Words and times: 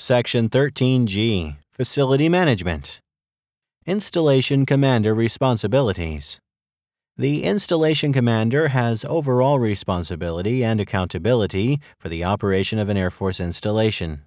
Section 0.00 0.48
13G 0.48 1.58
Facility 1.72 2.30
Management. 2.30 3.00
Installation 3.84 4.64
Commander 4.64 5.14
Responsibilities. 5.14 6.40
The 7.18 7.44
Installation 7.44 8.10
Commander 8.10 8.68
has 8.68 9.04
overall 9.04 9.58
responsibility 9.58 10.64
and 10.64 10.80
accountability 10.80 11.80
for 11.98 12.08
the 12.08 12.24
operation 12.24 12.78
of 12.78 12.88
an 12.88 12.96
Air 12.96 13.10
Force 13.10 13.40
installation. 13.40 14.22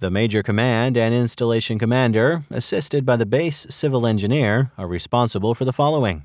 The 0.00 0.10
Major 0.10 0.42
Command 0.42 0.96
and 0.96 1.14
Installation 1.14 1.78
Commander, 1.78 2.42
assisted 2.50 3.06
by 3.06 3.14
the 3.14 3.24
Base 3.24 3.68
Civil 3.70 4.08
Engineer, 4.08 4.72
are 4.76 4.88
responsible 4.88 5.54
for 5.54 5.64
the 5.64 5.72
following 5.72 6.24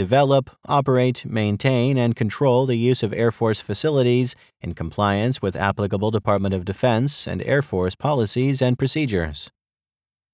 develop, 0.00 0.48
operate, 0.64 1.26
maintain, 1.26 1.98
and 1.98 2.16
control 2.16 2.64
the 2.64 2.76
use 2.76 3.02
of 3.02 3.12
Air 3.12 3.30
Force 3.30 3.60
facilities 3.60 4.34
in 4.62 4.72
compliance 4.72 5.42
with 5.42 5.54
applicable 5.54 6.10
Department 6.10 6.54
of 6.54 6.64
Defense 6.64 7.28
and 7.28 7.42
Air 7.42 7.60
Force 7.60 7.94
policies 7.94 8.62
and 8.62 8.78
procedures. 8.78 9.50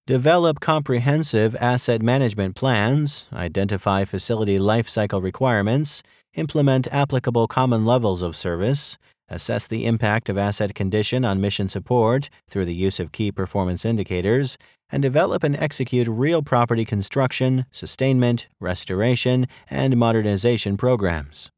Develop 0.06 0.60
comprehensive 0.60 1.56
asset 1.56 2.00
management 2.00 2.54
plans, 2.54 3.26
identify 3.32 4.04
facility 4.04 4.56
life 4.56 4.88
cycle 4.88 5.20
requirements, 5.20 6.00
implement 6.36 6.86
applicable 6.92 7.48
common 7.48 7.84
levels 7.84 8.22
of 8.22 8.36
service, 8.36 8.96
assess 9.28 9.66
the 9.66 9.86
impact 9.86 10.28
of 10.28 10.38
asset 10.38 10.74
condition 10.74 11.24
on 11.24 11.40
mission 11.40 11.68
support 11.68 12.28
through 12.48 12.64
the 12.64 12.74
use 12.74 13.00
of 13.00 13.12
key 13.12 13.32
performance 13.32 13.84
indicators, 13.84 14.58
and 14.90 15.02
develop 15.02 15.42
and 15.42 15.56
execute 15.56 16.06
real 16.08 16.42
property 16.42 16.84
construction, 16.84 17.66
sustainment, 17.70 18.48
restoration, 18.60 19.46
and 19.68 19.96
modernization 19.96 20.76
programs. 20.76 21.50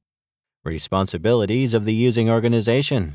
Responsibilities 0.65 1.75
of 1.75 1.85
the 1.85 1.95
using 1.95 2.31
organization. 2.31 3.15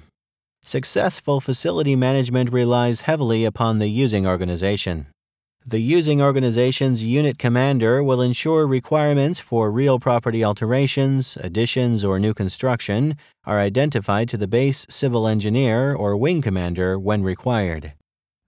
Successful 0.63 1.39
facility 1.39 1.95
management 1.95 2.51
relies 2.53 3.01
heavily 3.01 3.43
upon 3.43 3.79
the 3.79 3.89
using 3.89 4.25
organization. 4.25 5.07
The 5.65 5.79
using 5.79 6.21
organization's 6.21 7.05
unit 7.05 7.39
commander 7.39 8.03
will 8.03 8.21
ensure 8.21 8.67
requirements 8.67 9.39
for 9.39 9.71
real 9.71 9.97
property 9.97 10.43
alterations, 10.43 11.37
additions, 11.37 12.03
or 12.03 12.19
new 12.19 12.33
construction 12.33 13.15
are 13.45 13.61
identified 13.61 14.27
to 14.29 14.37
the 14.37 14.47
base 14.47 14.85
civil 14.89 15.25
engineer 15.25 15.95
or 15.95 16.17
wing 16.17 16.41
commander 16.41 16.99
when 16.99 17.23
required. 17.23 17.93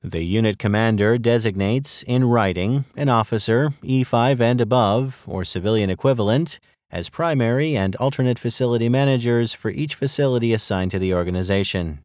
The 0.04 0.26
unit 0.26 0.60
commander 0.60 1.18
designates, 1.18 2.04
in 2.04 2.26
writing, 2.26 2.84
an 2.98 3.08
officer, 3.08 3.70
E5 3.82 4.42
and 4.42 4.60
above, 4.60 5.24
or 5.26 5.46
civilian 5.46 5.90
equivalent, 5.90 6.60
as 6.92 7.10
primary 7.10 7.78
and 7.78 7.96
alternate 7.96 8.38
facility 8.38 8.90
managers 8.90 9.54
for 9.54 9.72
each 9.72 9.96
facility 9.96 10.52
assigned 10.52 10.92
to 10.92 11.00
the 11.00 11.14
organization. 11.14 12.00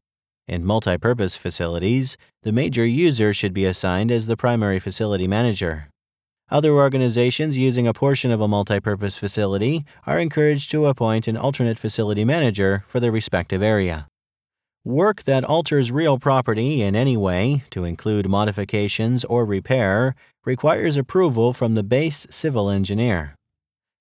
In 0.51 0.65
multipurpose 0.65 1.39
facilities, 1.39 2.17
the 2.43 2.51
major 2.51 2.85
user 2.85 3.33
should 3.33 3.55
be 3.55 3.65
assigned 3.65 4.11
as 4.11 4.27
the 4.27 4.37
primary 4.37 4.81
facility 4.81 5.29
manager. 5.29 5.87
Other 6.51 6.73
organizations 6.73 7.57
using 7.57 7.87
a 7.87 7.93
portion 7.93 8.33
of 8.33 8.41
a 8.41 8.49
multipurpose 8.49 9.17
facility 9.17 9.85
are 10.09 10.19
encouraged 10.19 10.73
to 10.73 10.87
appoint 10.87 11.29
an 11.29 11.37
alternate 11.37 11.79
facility 11.79 12.25
manager 12.25 12.83
for 12.85 12.99
their 12.99 13.13
respective 13.13 13.63
area. 13.63 14.09
Work 14.85 15.23
that 15.23 15.45
alters 15.45 15.93
real 15.93 16.19
property 16.19 16.83
in 16.83 16.97
any 16.97 17.17
way, 17.17 17.63
to 17.71 17.85
include 17.85 18.29
modifications 18.29 19.25
or 19.27 19.45
repair, 19.45 20.17
requires 20.45 20.97
approval 20.97 21.53
from 21.53 21.77
the 21.77 21.85
base 21.85 22.27
civil 22.29 22.69
engineer. 22.69 23.37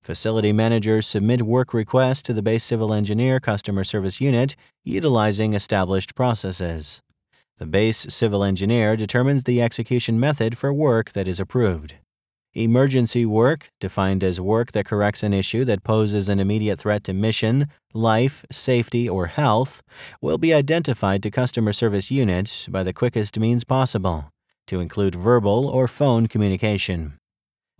Facility 0.01 0.53
managers 0.53 1.07
submit 1.07 1.41
work 1.41 1.73
requests 1.73 2.23
to 2.23 2.33
the 2.33 2.41
base 2.41 2.63
civil 2.63 2.93
engineer 2.93 3.39
customer 3.39 3.83
service 3.83 4.21
unit 4.21 4.55
utilizing 4.83 5.53
established 5.53 6.15
processes. 6.15 7.01
The 7.57 7.65
base 7.65 8.07
civil 8.09 8.43
engineer 8.43 8.95
determines 8.95 9.43
the 9.43 9.61
execution 9.61 10.19
method 10.19 10.57
for 10.57 10.73
work 10.73 11.11
that 11.11 11.27
is 11.27 11.39
approved. 11.39 11.95
Emergency 12.53 13.25
work, 13.25 13.69
defined 13.79 14.23
as 14.23 14.41
work 14.41 14.71
that 14.71 14.85
corrects 14.85 15.21
an 15.21 15.33
issue 15.33 15.63
that 15.65 15.83
poses 15.83 16.29
an 16.29 16.39
immediate 16.39 16.79
threat 16.79 17.03
to 17.03 17.13
mission, 17.13 17.67
life, 17.93 18.43
safety, 18.49 19.07
or 19.07 19.27
health, 19.27 19.83
will 20.21 20.39
be 20.39 20.53
identified 20.53 21.21
to 21.21 21.29
customer 21.29 21.73
service 21.73 22.09
unit 22.09 22.65
by 22.71 22.81
the 22.81 22.93
quickest 22.93 23.37
means 23.37 23.63
possible, 23.63 24.31
to 24.65 24.79
include 24.79 25.13
verbal 25.13 25.67
or 25.67 25.87
phone 25.87 26.27
communication. 26.27 27.19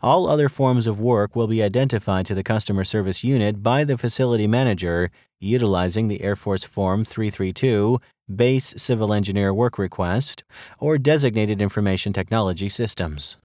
All 0.02 0.30
other 0.30 0.48
forms 0.48 0.88
of 0.88 1.02
work 1.02 1.36
will 1.36 1.48
be 1.48 1.62
identified 1.62 2.26
to 2.28 2.36
the 2.36 2.44
customer 2.44 2.86
service 2.86 3.22
unit 3.22 3.62
by 3.62 3.84
the 3.84 3.98
facility 3.98 4.48
manager 4.48 5.12
utilizing 5.42 6.08
the 6.08 6.22
Air 6.22 6.38
Force 6.38 6.64
Form 6.64 7.04
332 7.04 8.00
Base 8.34 8.74
Civil 8.78 9.12
Engineer 9.12 9.54
Work 9.54 9.78
Request 9.78 10.46
or 10.80 10.98
designated 10.98 11.62
information 11.62 12.14
technology 12.14 12.70
systems. 12.70 13.38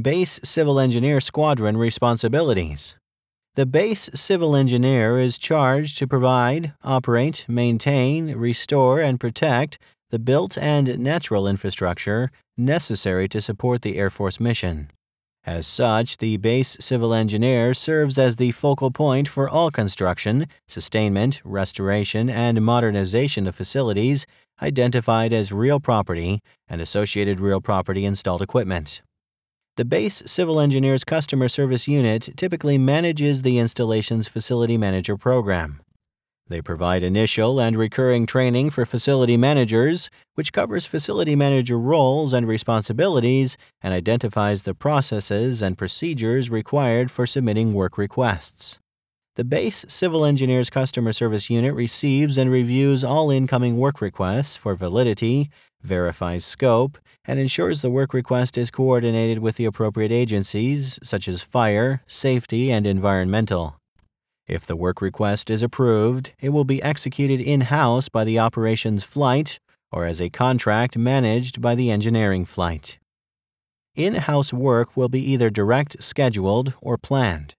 Base 0.00 0.38
Civil 0.44 0.78
Engineer 0.78 1.20
Squadron 1.20 1.76
Responsibilities 1.76 2.96
The 3.56 3.66
Base 3.66 4.10
Civil 4.14 4.54
Engineer 4.54 5.18
is 5.18 5.40
charged 5.40 5.98
to 5.98 6.06
provide, 6.06 6.72
operate, 6.84 7.46
maintain, 7.48 8.36
restore, 8.36 9.00
and 9.00 9.18
protect 9.18 9.78
the 10.10 10.20
built 10.20 10.56
and 10.56 11.00
natural 11.00 11.48
infrastructure 11.48 12.30
necessary 12.56 13.26
to 13.28 13.40
support 13.40 13.82
the 13.82 13.96
Air 13.96 14.10
Force 14.10 14.38
mission. 14.38 14.90
As 15.46 15.66
such, 15.66 16.18
the 16.18 16.36
base 16.36 16.76
civil 16.80 17.14
engineer 17.14 17.72
serves 17.72 18.18
as 18.18 18.36
the 18.36 18.50
focal 18.50 18.90
point 18.90 19.26
for 19.26 19.48
all 19.48 19.70
construction, 19.70 20.46
sustainment, 20.68 21.40
restoration, 21.44 22.28
and 22.28 22.60
modernization 22.60 23.46
of 23.46 23.54
facilities 23.54 24.26
identified 24.60 25.32
as 25.32 25.50
real 25.50 25.80
property 25.80 26.40
and 26.68 26.82
associated 26.82 27.40
real 27.40 27.62
property 27.62 28.04
installed 28.04 28.42
equipment. 28.42 29.00
The 29.76 29.86
base 29.86 30.22
civil 30.26 30.60
engineer's 30.60 31.04
customer 31.04 31.48
service 31.48 31.88
unit 31.88 32.28
typically 32.36 32.76
manages 32.76 33.40
the 33.40 33.56
installation's 33.58 34.28
facility 34.28 34.76
manager 34.76 35.16
program. 35.16 35.80
They 36.50 36.60
provide 36.60 37.04
initial 37.04 37.60
and 37.60 37.76
recurring 37.76 38.26
training 38.26 38.70
for 38.70 38.84
facility 38.84 39.36
managers, 39.36 40.10
which 40.34 40.52
covers 40.52 40.84
facility 40.84 41.36
manager 41.36 41.78
roles 41.78 42.32
and 42.32 42.44
responsibilities 42.44 43.56
and 43.80 43.94
identifies 43.94 44.64
the 44.64 44.74
processes 44.74 45.62
and 45.62 45.78
procedures 45.78 46.50
required 46.50 47.08
for 47.08 47.24
submitting 47.24 47.72
work 47.72 47.96
requests. 47.96 48.80
The 49.36 49.44
base 49.44 49.84
civil 49.86 50.24
engineers 50.24 50.70
customer 50.70 51.12
service 51.12 51.50
unit 51.50 51.72
receives 51.72 52.36
and 52.36 52.50
reviews 52.50 53.04
all 53.04 53.30
incoming 53.30 53.78
work 53.78 54.00
requests 54.00 54.56
for 54.56 54.74
validity, 54.74 55.50
verifies 55.82 56.44
scope, 56.44 56.98
and 57.24 57.38
ensures 57.38 57.80
the 57.80 57.90
work 57.90 58.12
request 58.12 58.58
is 58.58 58.72
coordinated 58.72 59.38
with 59.38 59.54
the 59.54 59.66
appropriate 59.66 60.10
agencies 60.10 60.98
such 61.04 61.28
as 61.28 61.42
fire, 61.42 62.02
safety, 62.08 62.72
and 62.72 62.88
environmental. 62.88 63.79
If 64.50 64.66
the 64.66 64.74
work 64.74 65.00
request 65.00 65.48
is 65.48 65.62
approved, 65.62 66.32
it 66.40 66.48
will 66.48 66.64
be 66.64 66.82
executed 66.82 67.40
in 67.40 67.60
house 67.60 68.08
by 68.08 68.24
the 68.24 68.40
operations 68.40 69.04
flight 69.04 69.60
or 69.92 70.06
as 70.06 70.20
a 70.20 70.28
contract 70.28 70.98
managed 70.98 71.62
by 71.62 71.76
the 71.76 71.88
engineering 71.88 72.44
flight. 72.44 72.98
In 73.94 74.16
house 74.16 74.52
work 74.52 74.96
will 74.96 75.08
be 75.08 75.20
either 75.20 75.50
direct 75.50 76.02
scheduled 76.02 76.74
or 76.80 76.98
planned. 76.98 77.54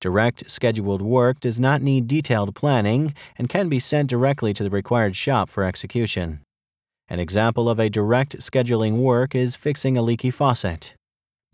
Direct 0.00 0.48
scheduled 0.48 1.02
work 1.02 1.40
does 1.40 1.58
not 1.58 1.82
need 1.82 2.06
detailed 2.06 2.54
planning 2.54 3.14
and 3.36 3.48
can 3.48 3.68
be 3.68 3.80
sent 3.80 4.08
directly 4.08 4.54
to 4.54 4.62
the 4.62 4.70
required 4.70 5.16
shop 5.16 5.48
for 5.48 5.64
execution. 5.64 6.42
An 7.08 7.18
example 7.18 7.68
of 7.68 7.80
a 7.80 7.90
direct 7.90 8.38
scheduling 8.38 8.98
work 8.98 9.34
is 9.34 9.56
fixing 9.56 9.98
a 9.98 10.02
leaky 10.02 10.30
faucet. 10.30 10.94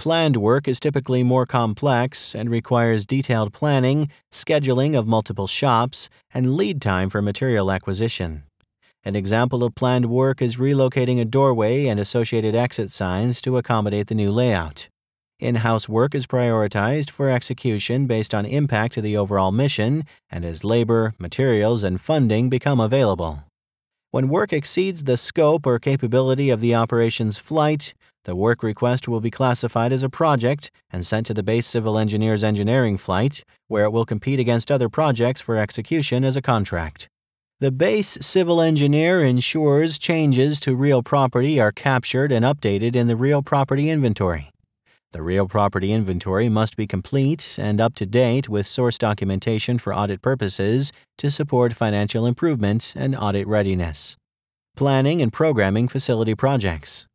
Planned 0.04 0.36
work 0.36 0.68
is 0.68 0.80
typically 0.80 1.22
more 1.22 1.46
complex 1.46 2.34
and 2.34 2.50
requires 2.50 3.06
detailed 3.06 3.54
planning, 3.54 4.10
scheduling 4.30 4.94
of 4.98 5.06
multiple 5.06 5.46
shops, 5.46 6.10
and 6.34 6.58
lead 6.58 6.82
time 6.82 7.08
for 7.08 7.22
material 7.22 7.72
acquisition. 7.72 8.42
An 9.02 9.16
example 9.16 9.64
of 9.64 9.74
planned 9.74 10.10
work 10.10 10.42
is 10.42 10.58
relocating 10.58 11.22
a 11.22 11.24
doorway 11.24 11.86
and 11.86 11.98
associated 11.98 12.54
exit 12.54 12.90
signs 12.90 13.40
to 13.40 13.56
accommodate 13.56 14.08
the 14.08 14.14
new 14.14 14.30
layout. 14.30 14.90
In 15.40 15.54
house 15.54 15.88
work 15.88 16.14
is 16.14 16.26
prioritized 16.26 17.10
for 17.10 17.30
execution 17.30 18.06
based 18.06 18.34
on 18.34 18.44
impact 18.44 18.92
to 18.96 19.00
the 19.00 19.16
overall 19.16 19.52
mission 19.52 20.04
and 20.30 20.44
as 20.44 20.64
labor, 20.64 21.14
materials, 21.18 21.82
and 21.82 21.98
funding 21.98 22.50
become 22.50 22.78
available. 22.78 23.42
When 24.14 24.28
work 24.28 24.52
exceeds 24.52 25.02
the 25.02 25.16
scope 25.16 25.66
or 25.66 25.80
capability 25.80 26.48
of 26.48 26.60
the 26.60 26.72
operations 26.72 27.36
flight, 27.36 27.94
the 28.22 28.36
work 28.36 28.62
request 28.62 29.08
will 29.08 29.20
be 29.20 29.28
classified 29.28 29.92
as 29.92 30.04
a 30.04 30.08
project 30.08 30.70
and 30.92 31.04
sent 31.04 31.26
to 31.26 31.34
the 31.34 31.42
base 31.42 31.66
civil 31.66 31.98
engineer's 31.98 32.44
engineering 32.44 32.96
flight, 32.96 33.42
where 33.66 33.82
it 33.82 33.90
will 33.90 34.04
compete 34.04 34.38
against 34.38 34.70
other 34.70 34.88
projects 34.88 35.40
for 35.40 35.56
execution 35.56 36.22
as 36.22 36.36
a 36.36 36.42
contract. 36.42 37.08
The 37.58 37.72
base 37.72 38.16
civil 38.20 38.60
engineer 38.60 39.20
ensures 39.20 39.98
changes 39.98 40.60
to 40.60 40.76
real 40.76 41.02
property 41.02 41.60
are 41.60 41.72
captured 41.72 42.30
and 42.30 42.44
updated 42.44 42.94
in 42.94 43.08
the 43.08 43.16
real 43.16 43.42
property 43.42 43.90
inventory. 43.90 44.53
The 45.14 45.22
real 45.22 45.46
property 45.46 45.92
inventory 45.92 46.48
must 46.48 46.76
be 46.76 46.88
complete 46.88 47.56
and 47.56 47.80
up 47.80 47.94
to 47.94 48.04
date 48.04 48.48
with 48.48 48.66
source 48.66 48.98
documentation 48.98 49.78
for 49.78 49.94
audit 49.94 50.20
purposes 50.20 50.92
to 51.18 51.30
support 51.30 51.72
financial 51.72 52.26
improvement 52.26 52.94
and 52.96 53.14
audit 53.14 53.46
readiness. 53.46 54.16
Planning 54.74 55.22
and 55.22 55.32
programming 55.32 55.86
facility 55.86 56.34
projects. 56.34 57.06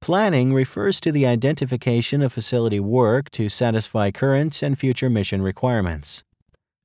Planning 0.00 0.54
refers 0.54 1.00
to 1.00 1.10
the 1.10 1.26
identification 1.26 2.22
of 2.22 2.32
facility 2.32 2.78
work 2.78 3.28
to 3.32 3.48
satisfy 3.48 4.12
current 4.12 4.62
and 4.62 4.78
future 4.78 5.10
mission 5.10 5.42
requirements. 5.42 6.22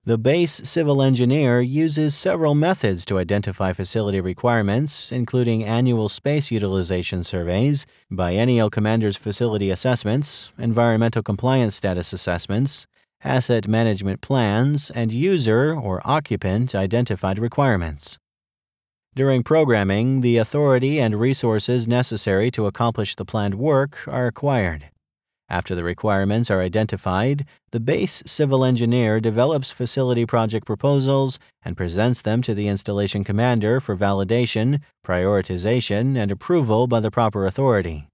The 0.04 0.18
base 0.18 0.68
civil 0.68 1.00
engineer 1.04 1.62
uses 1.62 2.16
several 2.16 2.56
methods 2.56 3.06
to 3.06 3.20
identify 3.20 3.72
facility 3.72 4.20
requirements, 4.20 5.12
including 5.12 5.64
annual 5.64 6.10
space 6.10 6.50
utilization 6.50 7.24
surveys, 7.24 7.86
biennial 8.10 8.72
commander's 8.72 9.16
facility 9.16 9.70
assessments, 9.70 10.54
environmental 10.58 11.22
compliance 11.22 11.76
status 11.76 12.14
assessments, 12.14 12.88
asset 13.24 13.68
management 13.68 14.22
plans, 14.22 14.90
and 14.90 15.14
user 15.14 15.76
or 15.76 16.02
occupant 16.04 16.74
identified 16.74 17.38
requirements. 17.38 18.18
During 19.14 19.44
programming, 19.44 20.22
the 20.22 20.38
authority 20.38 21.00
and 21.00 21.20
resources 21.20 21.88
necessary 21.88 22.50
to 22.52 22.66
accomplish 22.66 23.16
the 23.16 23.26
planned 23.26 23.54
work 23.54 24.08
are 24.08 24.26
acquired. 24.26 24.91
After 25.52 25.76
the 25.76 25.84
requirements 25.84 26.50
are 26.50 26.62
identified, 26.62 27.46
the 27.72 27.82
base 27.82 28.24
civil 28.26 28.64
engineer 28.64 29.20
develops 29.20 29.70
facility 29.70 30.26
project 30.26 30.66
proposals 30.66 31.40
and 31.62 31.76
presents 31.76 32.22
them 32.22 32.42
to 32.44 32.54
the 32.54 32.70
installation 32.70 33.26
commander 33.26 33.82
for 33.82 33.98
validation, 33.98 34.80
prioritization, 35.06 36.16
and 36.16 36.32
approval 36.32 36.88
by 36.88 37.02
the 37.02 37.12
proper 37.12 37.46
authority. 37.46 38.08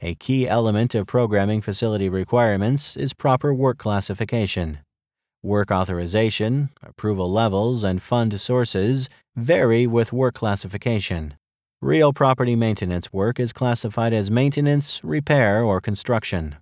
A 0.00 0.14
key 0.14 0.46
element 0.46 0.94
of 0.94 1.08
programming 1.08 1.62
facility 1.62 2.08
requirements 2.08 2.96
is 2.96 3.12
proper 3.12 3.52
work 3.52 3.78
classification. 3.78 4.78
Work 5.42 5.72
authorization, 5.72 6.70
approval 6.80 7.28
levels, 7.28 7.82
and 7.82 8.00
fund 8.00 8.40
sources 8.40 9.08
vary 9.34 9.88
with 9.88 10.12
work 10.12 10.34
classification. 10.34 11.34
Real 11.82 12.12
property 12.12 12.54
maintenance 12.54 13.12
work 13.12 13.40
is 13.40 13.52
classified 13.52 14.12
as 14.12 14.30
maintenance, 14.30 15.00
repair, 15.02 15.64
or 15.64 15.80
construction. 15.80 16.54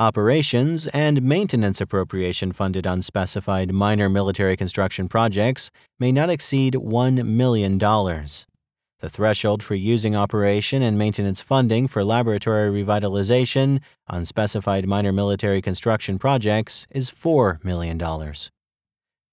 Operations 0.00 0.86
and 0.94 1.20
maintenance 1.20 1.78
appropriation 1.78 2.52
funded 2.52 2.86
unspecified 2.86 3.70
minor 3.70 4.08
military 4.08 4.56
construction 4.56 5.10
projects 5.10 5.70
may 5.98 6.10
not 6.10 6.30
exceed 6.30 6.72
$1 6.72 7.26
million. 7.26 7.76
The 7.76 9.10
threshold 9.10 9.62
for 9.62 9.74
using 9.74 10.16
operation 10.16 10.80
and 10.80 10.96
maintenance 10.96 11.42
funding 11.42 11.86
for 11.86 12.02
laboratory 12.02 12.82
revitalization 12.82 13.80
on 14.08 14.24
specified 14.24 14.88
minor 14.88 15.12
military 15.12 15.60
construction 15.60 16.18
projects 16.18 16.86
is 16.90 17.10
$4 17.10 17.62
million. 17.62 18.00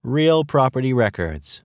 Real 0.04 0.44
property 0.44 0.92
records. 0.92 1.64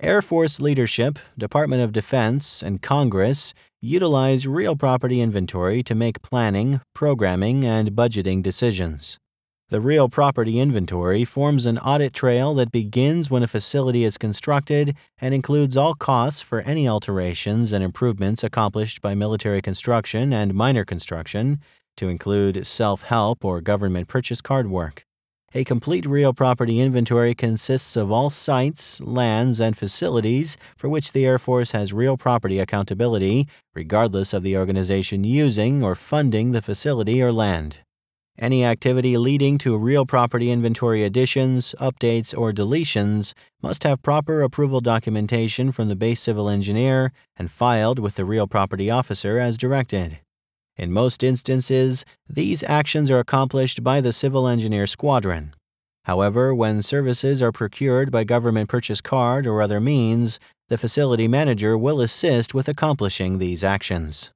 Air 0.00 0.22
Force 0.22 0.60
leadership, 0.60 1.18
Department 1.36 1.82
of 1.82 1.90
Defense, 1.90 2.62
and 2.62 2.80
Congress 2.80 3.54
utilize 3.86 4.46
real 4.46 4.74
property 4.74 5.20
inventory 5.20 5.82
to 5.84 5.94
make 5.94 6.20
planning, 6.20 6.80
programming, 6.94 7.64
and 7.64 7.92
budgeting 7.92 8.42
decisions. 8.42 9.18
The 9.68 9.80
real 9.80 10.08
property 10.08 10.60
inventory 10.60 11.24
forms 11.24 11.66
an 11.66 11.78
audit 11.78 12.12
trail 12.12 12.54
that 12.54 12.70
begins 12.70 13.30
when 13.30 13.42
a 13.42 13.48
facility 13.48 14.04
is 14.04 14.18
constructed 14.18 14.96
and 15.20 15.34
includes 15.34 15.76
all 15.76 15.94
costs 15.94 16.42
for 16.42 16.60
any 16.60 16.88
alterations 16.88 17.72
and 17.72 17.82
improvements 17.82 18.44
accomplished 18.44 19.00
by 19.00 19.14
military 19.14 19.62
construction 19.62 20.32
and 20.32 20.54
minor 20.54 20.84
construction, 20.84 21.60
to 21.96 22.08
include 22.08 22.66
self 22.66 23.02
help 23.02 23.44
or 23.44 23.60
government 23.60 24.08
purchase 24.08 24.40
card 24.40 24.68
work. 24.68 25.05
A 25.56 25.64
complete 25.64 26.04
real 26.04 26.34
property 26.34 26.80
inventory 26.80 27.34
consists 27.34 27.96
of 27.96 28.12
all 28.12 28.28
sites, 28.28 29.00
lands, 29.00 29.58
and 29.58 29.74
facilities 29.74 30.58
for 30.76 30.90
which 30.90 31.12
the 31.12 31.24
Air 31.24 31.38
Force 31.38 31.72
has 31.72 31.94
real 31.94 32.18
property 32.18 32.58
accountability, 32.58 33.48
regardless 33.74 34.34
of 34.34 34.42
the 34.42 34.54
organization 34.54 35.24
using 35.24 35.82
or 35.82 35.94
funding 35.94 36.52
the 36.52 36.60
facility 36.60 37.22
or 37.22 37.32
land. 37.32 37.80
Any 38.38 38.66
activity 38.66 39.16
leading 39.16 39.56
to 39.64 39.78
real 39.78 40.04
property 40.04 40.50
inventory 40.50 41.02
additions, 41.04 41.74
updates, 41.80 42.36
or 42.36 42.52
deletions 42.52 43.32
must 43.62 43.82
have 43.84 44.02
proper 44.02 44.42
approval 44.42 44.82
documentation 44.82 45.72
from 45.72 45.88
the 45.88 45.96
base 45.96 46.20
civil 46.20 46.50
engineer 46.50 47.12
and 47.34 47.50
filed 47.50 47.98
with 47.98 48.16
the 48.16 48.26
real 48.26 48.46
property 48.46 48.90
officer 48.90 49.38
as 49.38 49.56
directed. 49.56 50.18
In 50.76 50.92
most 50.92 51.22
instances, 51.22 52.04
these 52.28 52.62
actions 52.62 53.10
are 53.10 53.18
accomplished 53.18 53.82
by 53.82 54.00
the 54.00 54.12
civil 54.12 54.46
engineer 54.46 54.86
squadron. 54.86 55.54
However, 56.04 56.54
when 56.54 56.82
services 56.82 57.42
are 57.42 57.50
procured 57.50 58.12
by 58.12 58.24
government 58.24 58.68
purchase 58.68 59.00
card 59.00 59.46
or 59.46 59.62
other 59.62 59.80
means, 59.80 60.38
the 60.68 60.78
facility 60.78 61.28
manager 61.28 61.78
will 61.78 62.00
assist 62.00 62.54
with 62.54 62.68
accomplishing 62.68 63.38
these 63.38 63.64
actions. 63.64 64.32